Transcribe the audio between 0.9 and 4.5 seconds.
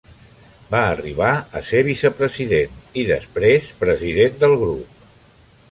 arribar a ser vicepresident i després president